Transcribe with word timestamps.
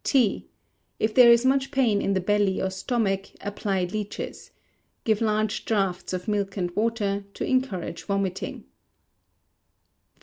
T. 0.03 0.47
If 0.97 1.13
there 1.13 1.31
is 1.31 1.45
much 1.45 1.69
pain 1.69 2.01
in 2.01 2.13
the 2.13 2.19
belly 2.21 2.59
or 2.59 2.71
stomach, 2.71 3.27
apply 3.39 3.83
leeches. 3.83 4.49
Give 5.03 5.21
large 5.21 5.63
draughts 5.63 6.11
of 6.11 6.27
milk 6.27 6.57
and 6.57 6.71
water, 6.75 7.25
to 7.35 7.45
encourage 7.45 8.01
vomiting. 8.05 8.65
1347. 8.65 8.69